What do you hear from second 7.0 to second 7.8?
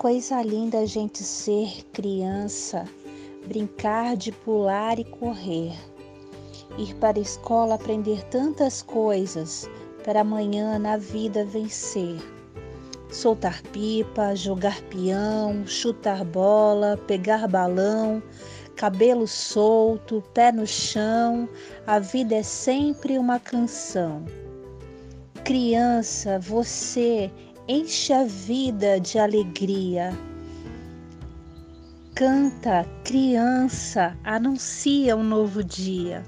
a escola